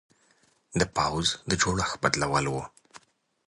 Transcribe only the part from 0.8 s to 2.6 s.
پوځ د جوړښت بدلول و.